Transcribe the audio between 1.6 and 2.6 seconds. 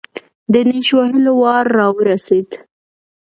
راورسېد.